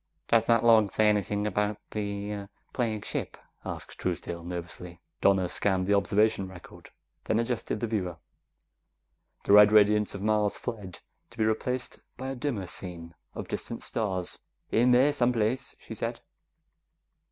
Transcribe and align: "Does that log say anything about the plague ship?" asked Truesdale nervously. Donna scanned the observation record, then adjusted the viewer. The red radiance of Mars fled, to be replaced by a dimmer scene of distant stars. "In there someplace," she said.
"Does 0.29 0.47
that 0.47 0.63
log 0.63 0.89
say 0.91 1.07
anything 1.09 1.45
about 1.45 1.77
the 1.91 2.49
plague 2.73 3.05
ship?" 3.05 3.37
asked 3.63 3.99
Truesdale 3.99 4.43
nervously. 4.43 4.99
Donna 5.21 5.47
scanned 5.47 5.85
the 5.85 5.93
observation 5.93 6.47
record, 6.47 6.89
then 7.25 7.39
adjusted 7.39 7.79
the 7.81 7.85
viewer. 7.85 8.17
The 9.43 9.53
red 9.53 9.71
radiance 9.71 10.15
of 10.15 10.23
Mars 10.23 10.57
fled, 10.57 11.01
to 11.29 11.37
be 11.37 11.45
replaced 11.45 12.01
by 12.17 12.29
a 12.29 12.35
dimmer 12.35 12.65
scene 12.65 13.13
of 13.35 13.47
distant 13.47 13.83
stars. 13.83 14.39
"In 14.71 14.89
there 14.89 15.13
someplace," 15.13 15.75
she 15.79 15.93
said. 15.93 16.21